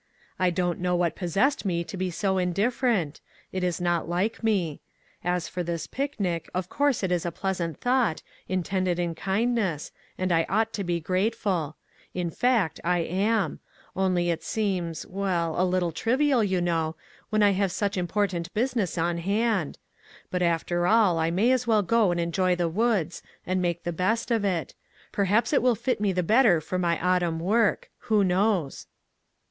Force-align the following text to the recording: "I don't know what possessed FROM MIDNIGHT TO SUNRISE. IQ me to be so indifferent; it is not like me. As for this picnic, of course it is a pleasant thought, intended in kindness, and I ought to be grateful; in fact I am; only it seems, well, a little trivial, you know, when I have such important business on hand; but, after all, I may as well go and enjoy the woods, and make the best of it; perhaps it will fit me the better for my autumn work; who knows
"I 0.39 0.49
don't 0.49 0.79
know 0.79 0.95
what 0.95 1.15
possessed 1.15 1.61
FROM 1.61 1.69
MIDNIGHT 1.69 1.87
TO 1.89 1.91
SUNRISE. 1.91 1.91
IQ 1.91 1.91
me 1.91 1.91
to 1.91 1.97
be 1.97 2.09
so 2.09 2.37
indifferent; 2.39 3.21
it 3.51 3.63
is 3.63 3.79
not 3.79 4.09
like 4.09 4.41
me. 4.43 4.81
As 5.23 5.47
for 5.47 5.61
this 5.61 5.85
picnic, 5.85 6.49
of 6.55 6.69
course 6.69 7.03
it 7.03 7.11
is 7.11 7.23
a 7.23 7.31
pleasant 7.31 7.79
thought, 7.79 8.23
intended 8.49 8.97
in 8.97 9.13
kindness, 9.13 9.91
and 10.17 10.31
I 10.31 10.47
ought 10.49 10.73
to 10.73 10.83
be 10.83 10.99
grateful; 10.99 11.75
in 12.15 12.31
fact 12.31 12.79
I 12.83 13.01
am; 13.01 13.59
only 13.95 14.31
it 14.31 14.41
seems, 14.41 15.05
well, 15.05 15.53
a 15.61 15.63
little 15.63 15.91
trivial, 15.91 16.43
you 16.43 16.61
know, 16.61 16.95
when 17.29 17.43
I 17.43 17.51
have 17.51 17.71
such 17.71 17.95
important 17.95 18.51
business 18.55 18.97
on 18.97 19.19
hand; 19.19 19.77
but, 20.31 20.41
after 20.41 20.87
all, 20.87 21.19
I 21.19 21.29
may 21.29 21.51
as 21.51 21.67
well 21.67 21.83
go 21.83 22.09
and 22.09 22.19
enjoy 22.19 22.55
the 22.55 22.67
woods, 22.69 23.21
and 23.45 23.61
make 23.61 23.83
the 23.83 23.93
best 23.93 24.31
of 24.31 24.43
it; 24.43 24.73
perhaps 25.11 25.53
it 25.53 25.61
will 25.61 25.75
fit 25.75 26.01
me 26.01 26.11
the 26.11 26.23
better 26.23 26.59
for 26.59 26.79
my 26.79 26.99
autumn 26.99 27.37
work; 27.39 27.91
who 28.05 28.23
knows 28.23 28.87